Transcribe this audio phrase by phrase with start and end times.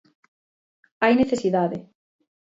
[1.01, 1.77] Hai necesidade.